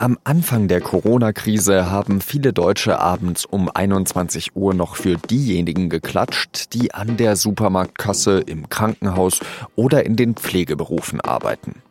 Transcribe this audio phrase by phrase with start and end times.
[0.00, 6.72] Am Anfang der Corona-Krise haben viele Deutsche abends um 21 Uhr noch für diejenigen geklatscht,
[6.72, 9.40] die an der Supermarktkasse, im Krankenhaus
[9.76, 11.82] oder in den Pflegeberufen arbeiten.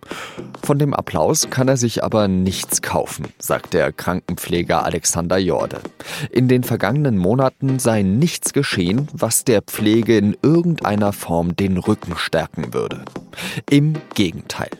[0.63, 5.79] Von dem Applaus kann er sich aber nichts kaufen, sagt der Krankenpfleger Alexander Jorde.
[6.31, 12.17] In den vergangenen Monaten sei nichts geschehen, was der Pflege in irgendeiner Form den Rücken
[12.17, 13.05] stärken würde.
[13.69, 14.71] Im Gegenteil.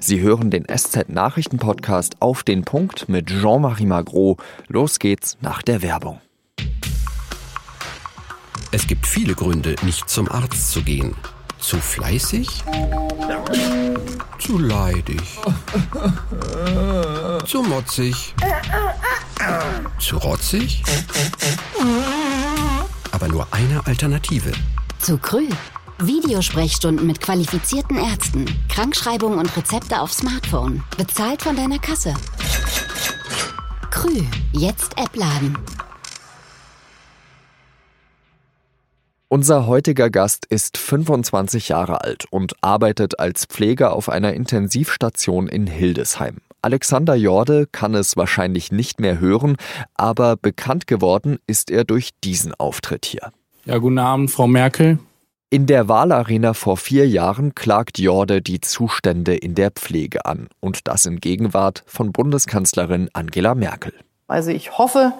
[0.00, 4.36] Sie hören den SZ-Nachrichten-Podcast auf den Punkt mit Jean-Marie Magro.
[4.68, 6.20] Los geht's nach der Werbung.
[8.70, 11.14] Es gibt viele Gründe, nicht zum Arzt zu gehen.
[11.60, 12.48] Zu fleißig?
[14.38, 15.22] Zu leidig?
[17.46, 18.34] Zu motzig?
[19.98, 20.82] Zu rotzig?
[23.12, 24.52] Aber nur eine Alternative.
[24.98, 25.48] Zu Krü.
[25.98, 30.82] Videosprechstunden mit qualifizierten Ärzten, Krankschreibungen und Rezepte auf Smartphone.
[30.96, 32.14] Bezahlt von deiner Kasse.
[33.90, 34.22] Krü.
[34.52, 35.56] Jetzt App laden.
[39.28, 45.66] Unser heutiger Gast ist 25 Jahre alt und arbeitet als Pfleger auf einer Intensivstation in
[45.66, 46.38] Hildesheim.
[46.62, 49.56] Alexander Jorde kann es wahrscheinlich nicht mehr hören,
[49.94, 53.32] aber bekannt geworden ist er durch diesen Auftritt hier.
[53.64, 54.98] Ja, guten Abend, Frau Merkel.
[55.54, 60.88] In der Wahlarena vor vier Jahren klagt Jorde die Zustände in der Pflege an und
[60.88, 63.92] das in Gegenwart von Bundeskanzlerin Angela Merkel.
[64.26, 65.12] Also ich hoffe,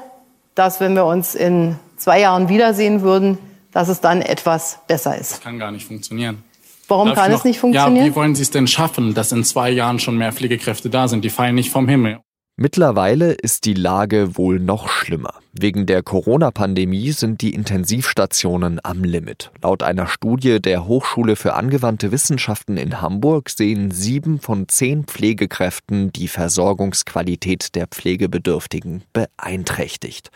[0.56, 3.38] dass wenn wir uns in zwei Jahren wiedersehen würden,
[3.70, 5.34] dass es dann etwas besser ist.
[5.34, 6.42] Das kann gar nicht funktionieren.
[6.88, 8.04] Warum Darf kann es nicht funktionieren?
[8.04, 11.06] Ja, wie wollen Sie es denn schaffen, dass in zwei Jahren schon mehr Pflegekräfte da
[11.06, 11.24] sind?
[11.24, 12.18] Die fallen nicht vom Himmel.
[12.56, 15.34] Mittlerweile ist die Lage wohl noch schlimmer.
[15.54, 19.50] Wegen der Corona-Pandemie sind die Intensivstationen am Limit.
[19.60, 26.12] Laut einer Studie der Hochschule für angewandte Wissenschaften in Hamburg sehen sieben von zehn Pflegekräften
[26.12, 30.30] die Versorgungsqualität der Pflegebedürftigen beeinträchtigt.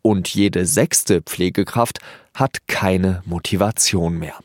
[0.00, 1.98] Und jede sechste Pflegekraft
[2.34, 4.36] hat keine Motivation mehr.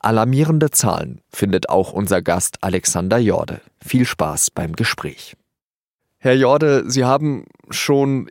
[0.00, 3.60] Alarmierende Zahlen findet auch unser Gast Alexander Jorde.
[3.84, 5.36] Viel Spaß beim Gespräch.
[6.24, 8.30] Herr Jorde, Sie haben schon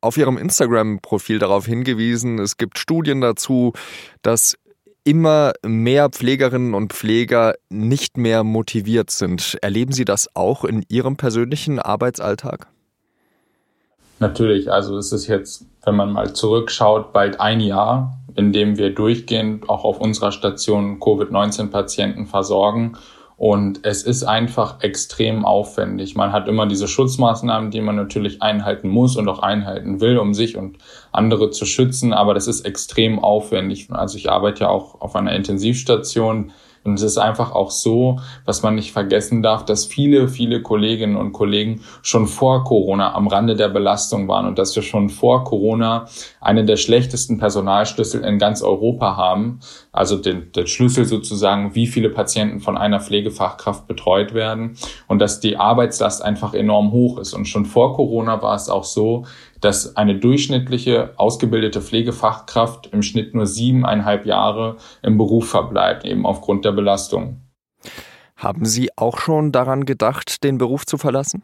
[0.00, 3.72] auf Ihrem Instagram-Profil darauf hingewiesen, es gibt Studien dazu,
[4.22, 4.56] dass
[5.02, 9.58] immer mehr Pflegerinnen und Pfleger nicht mehr motiviert sind.
[9.60, 12.68] Erleben Sie das auch in Ihrem persönlichen Arbeitsalltag?
[14.20, 18.94] Natürlich, also es ist jetzt, wenn man mal zurückschaut, bald ein Jahr, in dem wir
[18.94, 22.96] durchgehend auch auf unserer Station Covid-19-Patienten versorgen.
[23.42, 26.14] Und es ist einfach extrem aufwendig.
[26.14, 30.32] Man hat immer diese Schutzmaßnahmen, die man natürlich einhalten muss und auch einhalten will, um
[30.32, 30.78] sich und
[31.10, 32.12] andere zu schützen.
[32.12, 33.88] Aber das ist extrem aufwendig.
[33.90, 36.52] Also ich arbeite ja auch auf einer Intensivstation
[36.84, 41.16] und es ist einfach auch so, was man nicht vergessen darf, dass viele, viele Kolleginnen
[41.16, 45.44] und Kollegen schon vor Corona am Rande der Belastung waren und dass wir schon vor
[45.44, 46.06] Corona
[46.40, 49.60] einen der schlechtesten Personalschlüssel in ganz Europa haben.
[49.92, 54.76] Also den, den Schlüssel sozusagen, wie viele Patienten von einer Pflegefachkraft betreut werden
[55.06, 57.32] und dass die Arbeitslast einfach enorm hoch ist.
[57.32, 59.24] Und schon vor Corona war es auch so,
[59.62, 66.64] dass eine durchschnittliche ausgebildete Pflegefachkraft im Schnitt nur siebeneinhalb Jahre im Beruf verbleibt, eben aufgrund
[66.64, 67.40] der Belastung.
[68.36, 71.42] Haben Sie auch schon daran gedacht, den Beruf zu verlassen?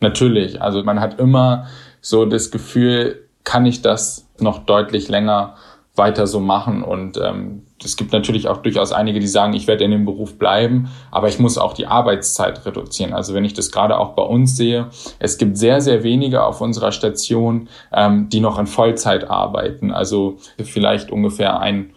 [0.00, 0.62] Natürlich.
[0.62, 1.66] Also man hat immer
[2.00, 5.56] so das Gefühl, kann ich das noch deutlich länger
[5.98, 6.82] weiter so machen.
[6.82, 10.38] Und ähm, es gibt natürlich auch durchaus einige, die sagen, ich werde in dem Beruf
[10.38, 13.12] bleiben, aber ich muss auch die Arbeitszeit reduzieren.
[13.12, 14.88] Also wenn ich das gerade auch bei uns sehe,
[15.18, 19.90] es gibt sehr, sehr wenige auf unserer Station, ähm, die noch in Vollzeit arbeiten.
[19.90, 21.90] Also vielleicht ungefähr ein,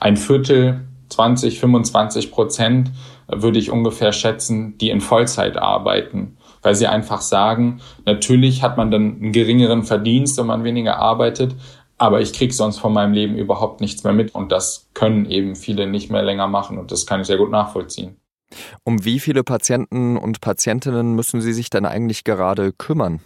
[0.00, 2.90] ein Viertel, 20, 25 Prozent
[3.28, 8.90] würde ich ungefähr schätzen, die in Vollzeit arbeiten weil sie einfach sagen, natürlich hat man
[8.90, 11.54] dann einen geringeren Verdienst, wenn man weniger arbeitet,
[11.98, 15.56] aber ich krieg sonst von meinem Leben überhaupt nichts mehr mit und das können eben
[15.56, 18.16] viele nicht mehr länger machen und das kann ich sehr gut nachvollziehen.
[18.84, 23.20] Um wie viele Patienten und Patientinnen müssen Sie sich denn eigentlich gerade kümmern?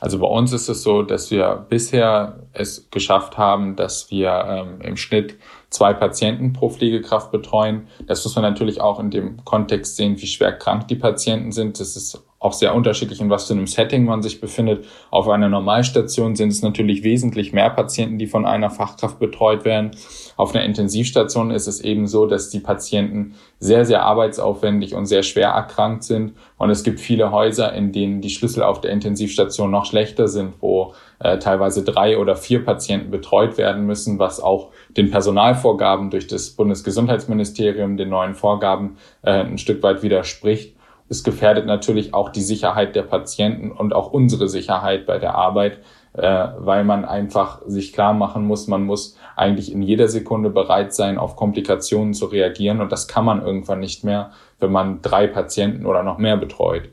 [0.00, 4.80] Also bei uns ist es so, dass wir bisher es geschafft haben, dass wir ähm,
[4.82, 5.38] im Schnitt
[5.70, 7.88] zwei Patienten pro Pflegekraft betreuen.
[8.06, 11.80] Das muss man natürlich auch in dem Kontext sehen, wie schwer krank die Patienten sind.
[11.80, 14.86] Das ist auch sehr unterschiedlich, in was für einem Setting man sich befindet.
[15.10, 19.90] Auf einer Normalstation sind es natürlich wesentlich mehr Patienten, die von einer Fachkraft betreut werden.
[20.36, 25.24] Auf einer Intensivstation ist es eben so, dass die Patienten sehr, sehr arbeitsaufwendig und sehr
[25.24, 26.34] schwer erkrankt sind.
[26.56, 30.54] Und es gibt viele Häuser, in denen die Schlüssel auf der Intensivstation noch schlechter sind,
[30.60, 36.28] wo äh, teilweise drei oder vier Patienten betreut werden müssen, was auch den Personalvorgaben durch
[36.28, 40.75] das Bundesgesundheitsministerium, den neuen Vorgaben äh, ein Stück weit widerspricht.
[41.08, 45.78] Es gefährdet natürlich auch die Sicherheit der Patienten und auch unsere Sicherheit bei der Arbeit,
[46.14, 50.94] äh, weil man einfach sich klar machen muss, man muss eigentlich in jeder Sekunde bereit
[50.94, 52.80] sein, auf Komplikationen zu reagieren.
[52.80, 56.90] Und das kann man irgendwann nicht mehr, wenn man drei Patienten oder noch mehr betreut.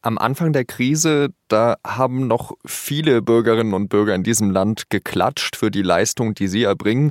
[0.00, 5.56] Am Anfang der Krise, da haben noch viele Bürgerinnen und Bürger in diesem Land geklatscht
[5.56, 7.10] für die Leistung, die sie erbringen.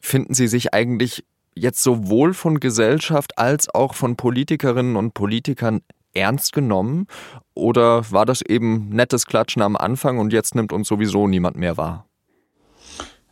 [0.00, 1.24] Finden Sie sich eigentlich
[1.58, 5.80] jetzt sowohl von Gesellschaft als auch von Politikerinnen und Politikern
[6.14, 7.06] ernst genommen?
[7.54, 11.76] Oder war das eben nettes Klatschen am Anfang und jetzt nimmt uns sowieso niemand mehr
[11.76, 12.06] wahr?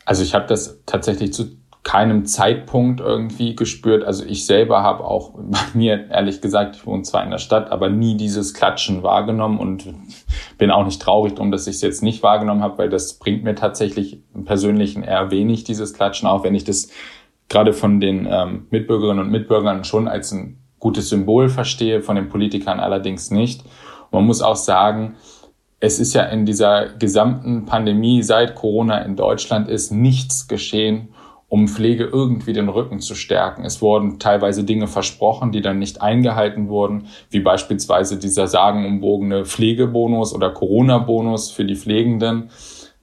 [0.04, 1.56] Also ich habe das tatsächlich zu
[1.86, 4.02] keinem Zeitpunkt irgendwie gespürt.
[4.02, 7.70] Also ich selber habe auch bei mir, ehrlich gesagt, ich wohne zwar in der Stadt,
[7.70, 9.94] aber nie dieses Klatschen wahrgenommen und
[10.58, 13.44] bin auch nicht traurig drum, dass ich es jetzt nicht wahrgenommen habe, weil das bringt
[13.44, 16.88] mir tatsächlich im Persönlichen eher wenig, dieses Klatschen, auch wenn ich das
[17.48, 22.28] gerade von den ähm, Mitbürgerinnen und Mitbürgern schon als ein gutes Symbol verstehe, von den
[22.28, 23.64] Politikern allerdings nicht.
[24.12, 25.16] Man muss auch sagen,
[25.80, 31.08] es ist ja in dieser gesamten Pandemie seit Corona in Deutschland ist nichts geschehen,
[31.48, 33.64] um Pflege irgendwie den Rücken zu stärken.
[33.64, 40.34] Es wurden teilweise Dinge versprochen, die dann nicht eingehalten wurden, wie beispielsweise dieser sagenumwogene Pflegebonus
[40.34, 42.50] oder Corona-Bonus für die Pflegenden.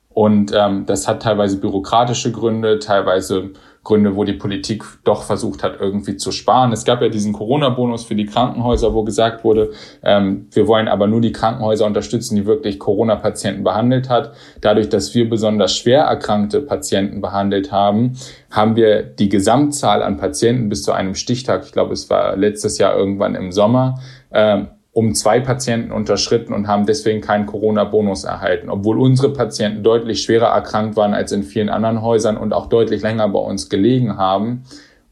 [0.10, 3.52] Und ähm, das hat teilweise bürokratische Gründe, teilweise
[3.84, 6.72] Gründe, wo die Politik doch versucht hat, irgendwie zu sparen.
[6.72, 9.72] Es gab ja diesen Corona-Bonus für die Krankenhäuser, wo gesagt wurde,
[10.04, 14.34] ähm, wir wollen aber nur die Krankenhäuser unterstützen, die wirklich Corona-Patienten behandelt hat.
[14.62, 18.14] Dadurch, dass wir besonders schwer erkrankte Patienten behandelt haben,
[18.50, 22.78] haben wir die Gesamtzahl an Patienten bis zu einem Stichtag, ich glaube, es war letztes
[22.78, 24.00] Jahr irgendwann im Sommer,
[24.32, 30.22] ähm, um zwei Patienten unterschritten und haben deswegen keinen Corona-Bonus erhalten, obwohl unsere Patienten deutlich
[30.22, 34.18] schwerer erkrankt waren als in vielen anderen Häusern und auch deutlich länger bei uns gelegen
[34.18, 34.64] haben.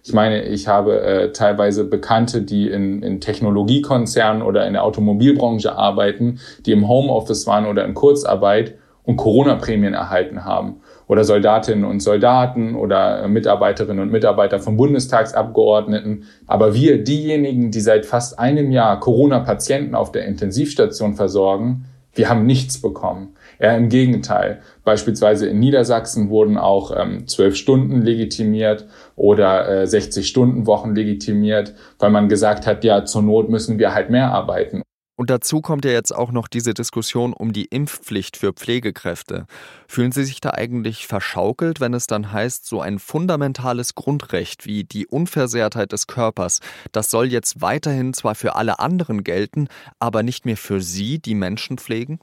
[0.04, 5.75] Ich meine, ich habe äh, teilweise Bekannte, die in, in Technologiekonzernen oder in der Automobilbranche
[5.75, 10.81] arbeiten, die im Homeoffice waren oder in Kurzarbeit und Corona-Prämien erhalten haben
[11.12, 16.24] oder Soldatinnen und Soldaten oder Mitarbeiterinnen und Mitarbeiter von Bundestagsabgeordneten.
[16.48, 22.46] Aber wir, diejenigen, die seit fast einem Jahr Corona-Patienten auf der Intensivstation versorgen, wir haben
[22.46, 23.36] nichts bekommen.
[23.60, 24.62] Ja, im Gegenteil.
[24.86, 28.86] Beispielsweise in Niedersachsen wurden auch ähm, zwölf ähm, Stunden legitimiert
[29.18, 33.94] oder äh, 60 Stunden Wochen legitimiert, weil man gesagt hat, ja, zur Not müssen wir
[33.94, 34.81] halt mehr arbeiten.
[35.22, 39.46] Und dazu kommt ja jetzt auch noch diese Diskussion um die Impfpflicht für Pflegekräfte.
[39.88, 44.84] Fühlen Sie sich da eigentlich verschaukelt, wenn es dann heißt, so ein fundamentales Grundrecht wie
[44.84, 46.60] die Unversehrtheit des Körpers,
[46.92, 49.68] das soll jetzt weiterhin zwar für alle anderen gelten,
[50.00, 52.20] aber nicht mehr für Sie, die Menschen pflegen?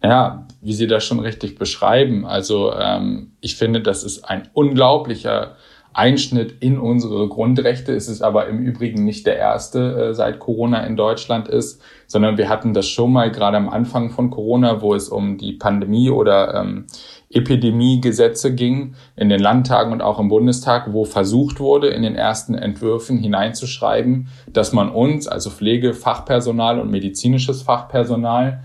[0.00, 2.24] Ja, wie Sie das schon richtig beschreiben.
[2.24, 5.56] Also ähm, ich finde, das ist ein unglaublicher
[5.92, 7.92] Einschnitt in unsere Grundrechte.
[7.94, 12.38] Es ist aber im Übrigen nicht der erste äh, seit Corona in Deutschland ist, sondern
[12.38, 16.10] wir hatten das schon mal gerade am Anfang von Corona, wo es um die Pandemie
[16.10, 16.86] oder ähm,
[17.30, 22.54] Epidemiegesetze ging in den Landtagen und auch im Bundestag, wo versucht wurde, in den ersten
[22.54, 28.64] Entwürfen hineinzuschreiben, dass man uns, also Pflegefachpersonal und medizinisches Fachpersonal,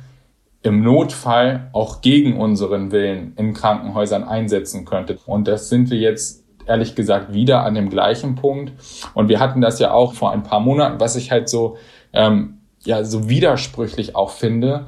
[0.64, 5.20] im Notfall auch gegen unseren Willen in Krankenhäusern einsetzen könnte.
[5.28, 8.74] Und das sind wir jetzt ehrlich gesagt wieder an dem gleichen Punkt.
[9.14, 11.78] Und wir hatten das ja auch vor ein paar Monaten, was ich halt so,
[12.14, 14.88] ähm, ja, so widersprüchlich auch finde.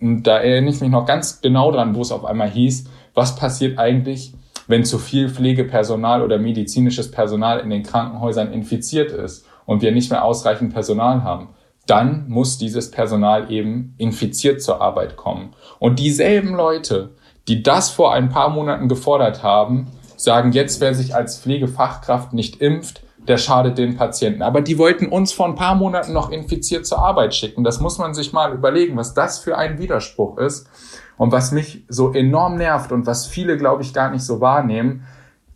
[0.00, 2.84] Und da erinnere ich mich noch ganz genau dran, wo es auf einmal hieß,
[3.14, 4.34] was passiert eigentlich,
[4.66, 10.10] wenn zu viel Pflegepersonal oder medizinisches Personal in den Krankenhäusern infiziert ist und wir nicht
[10.10, 11.48] mehr ausreichend Personal haben.
[11.86, 15.54] Dann muss dieses Personal eben infiziert zur Arbeit kommen.
[15.78, 17.14] Und dieselben Leute,
[17.48, 22.60] die das vor ein paar Monaten gefordert haben, sagen jetzt, wer sich als Pflegefachkraft nicht
[22.60, 24.42] impft, der schadet den Patienten.
[24.42, 27.62] Aber die wollten uns vor ein paar Monaten noch infiziert zur Arbeit schicken.
[27.62, 30.68] Das muss man sich mal überlegen, was das für ein Widerspruch ist.
[31.16, 35.04] Und was mich so enorm nervt und was viele, glaube ich, gar nicht so wahrnehmen,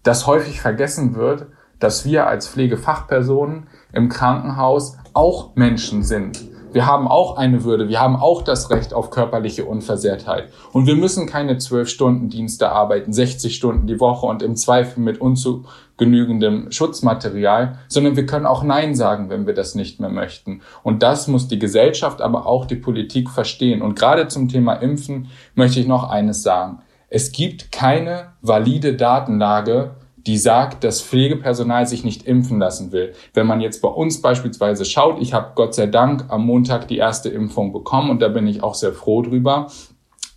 [0.02, 1.46] dass häufig vergessen wird,
[1.78, 6.40] dass wir als Pflegefachpersonen im Krankenhaus auch Menschen sind.
[6.72, 10.48] Wir haben auch eine Würde, wir haben auch das Recht auf körperliche Unversehrtheit.
[10.72, 15.00] Und wir müssen keine zwölf Stunden Dienste arbeiten, 60 Stunden die Woche und im Zweifel
[15.00, 20.62] mit unzugenügendem Schutzmaterial, sondern wir können auch Nein sagen, wenn wir das nicht mehr möchten.
[20.82, 23.82] Und das muss die Gesellschaft, aber auch die Politik verstehen.
[23.82, 26.78] Und gerade zum Thema Impfen möchte ich noch eines sagen.
[27.08, 33.12] Es gibt keine valide Datenlage, die sagt, dass Pflegepersonal sich nicht impfen lassen will.
[33.34, 36.98] Wenn man jetzt bei uns beispielsweise schaut, ich habe Gott sei Dank am Montag die
[36.98, 39.68] erste Impfung bekommen und da bin ich auch sehr froh drüber.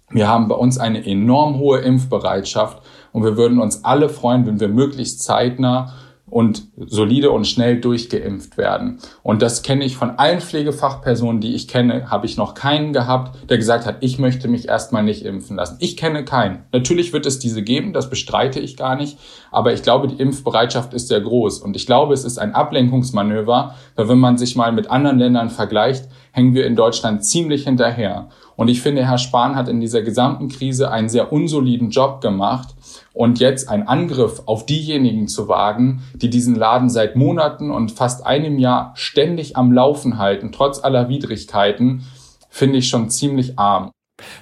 [0.10, 4.60] Wir haben bei uns eine enorm hohe Impfbereitschaft und wir würden uns alle freuen, wenn
[4.60, 5.94] wir möglichst zeitnah
[6.28, 9.00] und solide und schnell durchgeimpft werden.
[9.22, 13.50] Und das kenne ich von allen Pflegefachpersonen, die ich kenne, habe ich noch keinen gehabt,
[13.50, 15.78] der gesagt hat, ich möchte mich erstmal nicht impfen lassen.
[15.80, 16.64] Ich kenne keinen.
[16.72, 19.20] Natürlich wird es diese geben, das bestreite ich gar nicht,
[19.52, 23.76] aber ich glaube, die Impfbereitschaft ist sehr groß und ich glaube, es ist ein Ablenkungsmanöver,
[23.96, 28.28] weil wenn man sich mal mit anderen Ländern vergleicht, hängen wir in Deutschland ziemlich hinterher.
[28.58, 32.76] Und ich finde, Herr Spahn hat in dieser gesamten Krise einen sehr unsoliden Job gemacht.
[33.14, 38.26] Und jetzt einen Angriff auf diejenigen zu wagen, die diesen Laden seit Monaten und fast
[38.26, 42.06] einem Jahr ständig am Laufen halten, trotz aller Widrigkeiten,
[42.50, 43.92] finde ich schon ziemlich arm.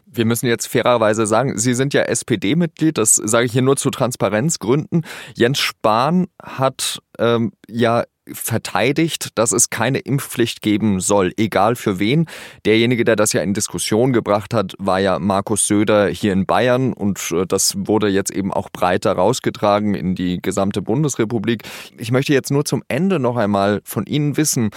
[0.07, 3.91] Wir müssen jetzt fairerweise sagen, Sie sind ja SPD-Mitglied, das sage ich hier nur zu
[3.91, 5.05] Transparenzgründen.
[5.35, 12.27] Jens Spahn hat ähm, ja verteidigt, dass es keine Impfpflicht geben soll, egal für wen.
[12.65, 16.93] Derjenige, der das ja in Diskussion gebracht hat, war ja Markus Söder hier in Bayern
[16.93, 21.63] und äh, das wurde jetzt eben auch breiter rausgetragen in die gesamte Bundesrepublik.
[21.97, 24.69] Ich möchte jetzt nur zum Ende noch einmal von Ihnen wissen,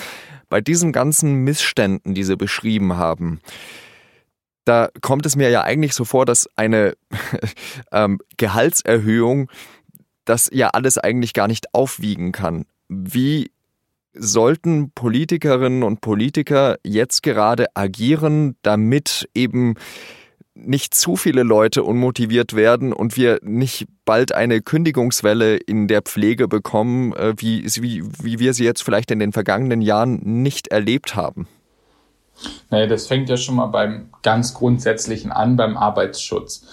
[0.48, 3.40] bei diesen ganzen Missständen, die Sie beschrieben haben,
[4.64, 6.94] da kommt es mir ja eigentlich so vor, dass eine
[7.92, 9.48] ähm, Gehaltserhöhung
[10.24, 12.66] das ja alles eigentlich gar nicht aufwiegen kann.
[12.88, 13.50] Wie
[14.12, 19.74] sollten Politikerinnen und Politiker jetzt gerade agieren, damit eben
[20.54, 26.48] nicht zu viele Leute unmotiviert werden und wir nicht bald eine Kündigungswelle in der Pflege
[26.48, 31.14] bekommen, äh, wie, wie, wie wir sie jetzt vielleicht in den vergangenen Jahren nicht erlebt
[31.14, 31.46] haben?
[32.70, 36.66] Naja, das fängt ja schon mal beim ganz Grundsätzlichen an, beim Arbeitsschutz.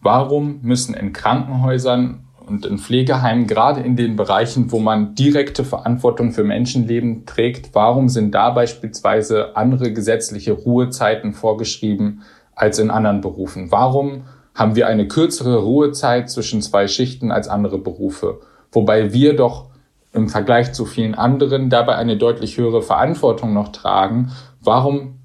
[0.00, 6.32] Warum müssen in Krankenhäusern und in Pflegeheimen, gerade in den Bereichen, wo man direkte Verantwortung
[6.32, 12.22] für Menschenleben trägt, warum sind da beispielsweise andere gesetzliche Ruhezeiten vorgeschrieben
[12.56, 13.70] als in anderen Berufen?
[13.70, 18.40] Warum haben wir eine kürzere Ruhezeit zwischen zwei Schichten als andere Berufe?
[18.72, 19.70] Wobei wir doch
[20.12, 24.32] im Vergleich zu vielen anderen dabei eine deutlich höhere Verantwortung noch tragen.
[24.60, 25.19] Warum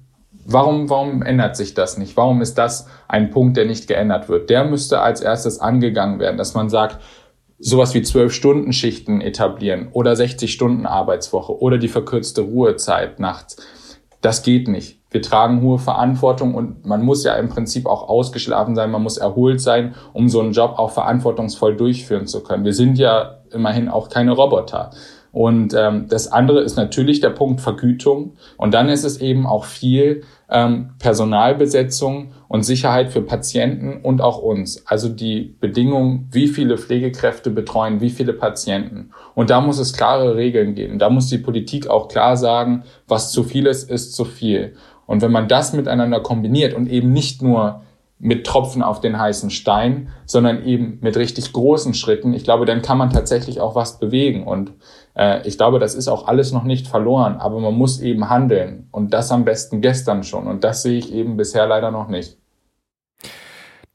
[0.48, 2.16] Warum, warum ändert sich das nicht?
[2.16, 4.48] Warum ist das ein Punkt, der nicht geändert wird?
[4.48, 7.00] Der müsste als erstes angegangen werden, dass man sagt,
[7.58, 13.56] sowas wie zwölf Stunden Schichten etablieren oder 60 Stunden Arbeitswoche oder die verkürzte Ruhezeit nachts.
[14.20, 15.00] Das geht nicht.
[15.10, 19.16] Wir tragen hohe Verantwortung und man muss ja im Prinzip auch ausgeschlafen sein, man muss
[19.16, 22.64] erholt sein, um so einen Job auch verantwortungsvoll durchführen zu können.
[22.64, 24.90] Wir sind ja immerhin auch keine Roboter.
[25.36, 28.38] Und ähm, das andere ist natürlich der Punkt Vergütung.
[28.56, 34.38] Und dann ist es eben auch viel ähm, Personalbesetzung und Sicherheit für Patienten und auch
[34.38, 34.86] uns.
[34.86, 39.10] Also die Bedingungen, wie viele Pflegekräfte betreuen, wie viele Patienten.
[39.34, 40.98] Und da muss es klare Regeln geben.
[40.98, 44.72] Da muss die Politik auch klar sagen, was zu viel ist, ist zu viel.
[45.04, 47.82] Und wenn man das miteinander kombiniert und eben nicht nur
[48.18, 52.32] mit Tropfen auf den heißen Stein, sondern eben mit richtig großen Schritten.
[52.32, 54.44] Ich glaube, dann kann man tatsächlich auch was bewegen.
[54.44, 54.72] Und
[55.44, 58.88] ich glaube, das ist auch alles noch nicht verloren, aber man muss eben handeln.
[58.90, 60.46] Und das am besten gestern schon.
[60.46, 62.36] Und das sehe ich eben bisher leider noch nicht.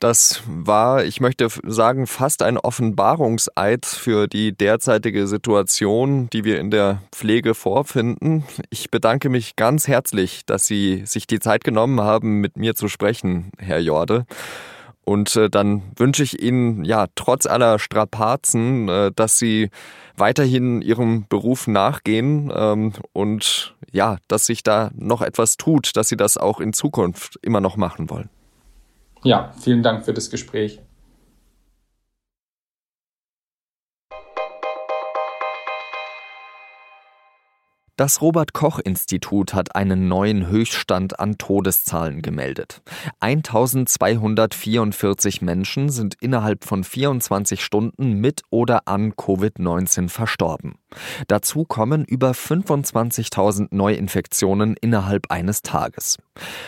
[0.01, 6.71] Das war, ich möchte sagen, fast ein Offenbarungseid für die derzeitige Situation, die wir in
[6.71, 8.43] der Pflege vorfinden.
[8.71, 12.87] Ich bedanke mich ganz herzlich, dass Sie sich die Zeit genommen haben, mit mir zu
[12.87, 14.25] sprechen, Herr Jorde.
[15.11, 19.69] Und äh, dann wünsche ich Ihnen ja trotz aller Strapazen, äh, dass Sie
[20.15, 26.15] weiterhin Ihrem Beruf nachgehen ähm, und ja, dass sich da noch etwas tut, dass Sie
[26.15, 28.29] das auch in Zukunft immer noch machen wollen.
[29.25, 30.79] Ja, vielen Dank für das Gespräch.
[38.01, 42.81] Das Robert Koch Institut hat einen neuen Höchststand an Todeszahlen gemeldet.
[43.19, 50.79] 1244 Menschen sind innerhalb von 24 Stunden mit oder an Covid-19 verstorben.
[51.27, 56.17] Dazu kommen über 25.000 Neuinfektionen innerhalb eines Tages.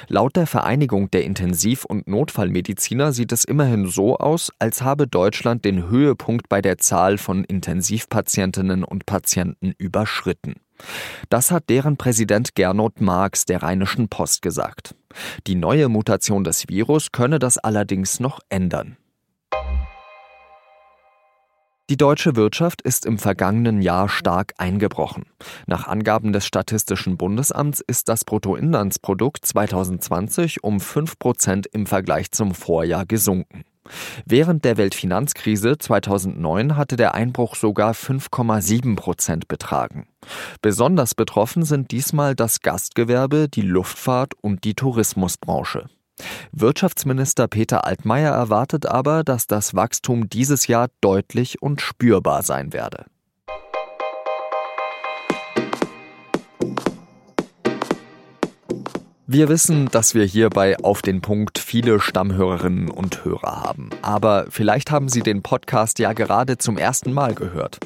[0.07, 5.65] Laut der Vereinigung der Intensiv- und Notfallmediziner sieht es immerhin so aus, als habe Deutschland
[5.65, 10.57] den Höhepunkt bei der Zahl von Intensivpatientinnen und Patienten überschritten.
[11.29, 14.95] Das hat deren Präsident Gernot Marx der Rheinischen Post gesagt.
[15.47, 18.97] Die neue Mutation des Virus könne das allerdings noch ändern.
[21.89, 25.25] Die deutsche Wirtschaft ist im vergangenen Jahr stark eingebrochen.
[25.67, 32.55] Nach Angaben des Statistischen Bundesamts ist das Bruttoinlandsprodukt 2020 um 5 Prozent im Vergleich zum
[32.55, 33.65] Vorjahr gesunken.
[34.25, 40.07] Während der Weltfinanzkrise 2009 hatte der Einbruch sogar 5,7 Prozent betragen.
[40.61, 45.89] Besonders betroffen sind diesmal das Gastgewerbe, die Luftfahrt und die Tourismusbranche.
[46.51, 53.05] Wirtschaftsminister Peter Altmaier erwartet aber, dass das Wachstum dieses Jahr deutlich und spürbar sein werde.
[59.25, 63.89] Wir wissen, dass wir hier bei Auf den Punkt viele Stammhörerinnen und Hörer haben.
[64.01, 67.79] Aber vielleicht haben Sie den Podcast ja gerade zum ersten Mal gehört.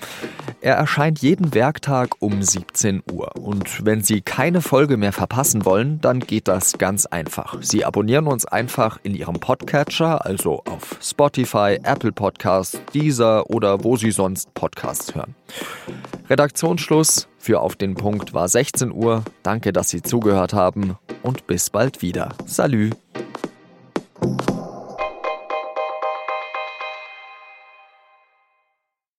[0.62, 3.36] Er erscheint jeden Werktag um 17 Uhr.
[3.36, 7.62] Und wenn Sie keine Folge mehr verpassen wollen, dann geht das ganz einfach.
[7.62, 13.96] Sie abonnieren uns einfach in Ihrem Podcatcher, also auf Spotify, Apple Podcasts, Deezer oder wo
[13.96, 15.36] Sie sonst Podcasts hören.
[16.32, 19.24] Redaktionsschluss für Auf den Punkt war 16 Uhr.
[19.42, 22.36] Danke, dass Sie zugehört haben und bis bald wieder.
[22.46, 22.90] Salü.